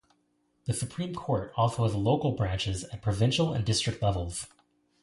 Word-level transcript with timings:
The 0.65 0.73
Supreme 0.73 1.13
Court 1.13 1.53
also 1.55 1.83
has 1.83 1.93
local 1.93 2.31
branches 2.31 2.85
at 2.85 3.03
provincial 3.03 3.53
and 3.53 3.63
district 3.63 4.01
levels. 4.01 4.47